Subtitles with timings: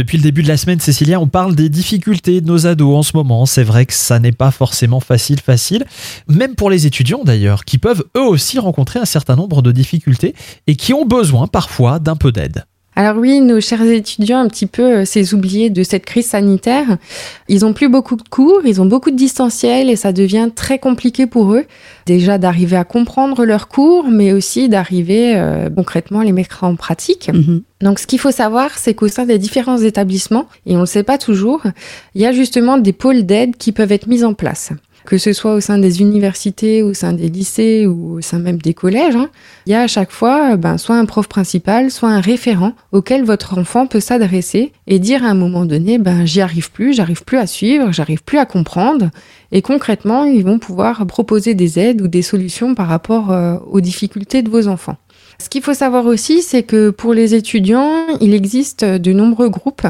[0.00, 3.02] Depuis le début de la semaine, Cécilia, on parle des difficultés de nos ados en
[3.02, 3.44] ce moment.
[3.44, 5.84] C'est vrai que ça n'est pas forcément facile, facile.
[6.26, 10.34] Même pour les étudiants d'ailleurs, qui peuvent eux aussi rencontrer un certain nombre de difficultés
[10.66, 12.64] et qui ont besoin parfois d'un peu d'aide.
[13.00, 16.98] Alors oui, nos chers étudiants, un petit peu euh, ces oubliés de cette crise sanitaire,
[17.48, 20.78] ils ont plus beaucoup de cours, ils ont beaucoup de distanciel et ça devient très
[20.78, 21.64] compliqué pour eux.
[22.04, 26.76] Déjà d'arriver à comprendre leurs cours, mais aussi d'arriver euh, concrètement à les mettre en
[26.76, 27.30] pratique.
[27.32, 27.62] Mhm.
[27.80, 30.86] Donc ce qu'il faut savoir, c'est qu'au sein des différents établissements, et on ne le
[30.86, 31.62] sait pas toujours,
[32.14, 34.72] il y a justement des pôles d'aide qui peuvent être mis en place
[35.04, 38.58] que ce soit au sein des universités, au sein des lycées ou au sein même
[38.58, 39.28] des collèges, hein,
[39.66, 43.24] il y a à chaque fois ben, soit un prof principal, soit un référent auquel
[43.24, 47.24] votre enfant peut s'adresser et dire à un moment donné, ben, j'y arrive plus, j'arrive
[47.24, 49.10] plus à suivre, j'arrive plus à comprendre.
[49.52, 53.80] Et concrètement, ils vont pouvoir proposer des aides ou des solutions par rapport euh, aux
[53.80, 54.96] difficultés de vos enfants.
[55.38, 59.86] Ce qu'il faut savoir aussi, c'est que pour les étudiants, il existe de nombreux groupes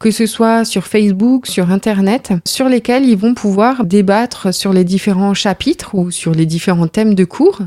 [0.00, 4.82] que ce soit sur Facebook, sur Internet, sur lesquels ils vont pouvoir débattre sur les
[4.82, 7.60] différents chapitres ou sur les différents thèmes de cours.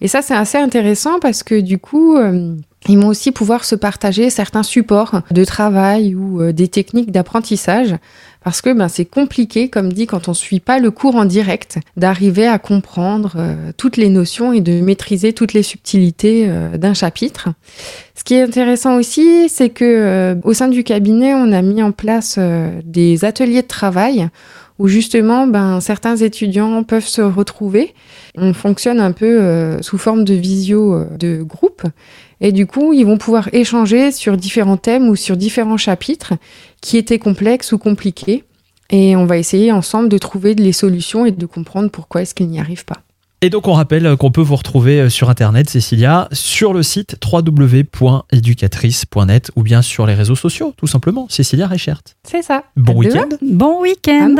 [0.00, 2.56] Et ça, c'est assez intéressant parce que du coup, euh,
[2.88, 7.94] ils vont aussi pouvoir se partager certains supports de travail ou euh, des techniques d'apprentissage
[8.46, 11.24] parce que ben, c'est compliqué, comme dit, quand on ne suit pas le cours en
[11.24, 16.78] direct, d'arriver à comprendre euh, toutes les notions et de maîtriser toutes les subtilités euh,
[16.78, 17.48] d'un chapitre.
[18.14, 21.90] Ce qui est intéressant aussi, c'est que au sein du cabinet, on a mis en
[21.90, 22.38] place
[22.84, 24.28] des ateliers de travail
[24.78, 27.94] où justement ben, certains étudiants peuvent se retrouver.
[28.36, 31.82] On fonctionne un peu sous forme de visio de groupe
[32.40, 36.34] et du coup, ils vont pouvoir échanger sur différents thèmes ou sur différents chapitres
[36.80, 38.35] qui étaient complexes ou compliqués.
[38.90, 42.48] Et on va essayer ensemble de trouver les solutions et de comprendre pourquoi est-ce qu'ils
[42.48, 42.98] n'y arrivent pas.
[43.42, 49.50] Et donc on rappelle qu'on peut vous retrouver sur internet, Cécilia, sur le site www.educatrice.net
[49.56, 51.26] ou bien sur les réseaux sociaux, tout simplement.
[51.28, 52.00] Cécilia Reichert.
[52.24, 52.64] C'est ça.
[52.76, 53.28] Bon week-end.
[53.42, 54.36] Bon week-end.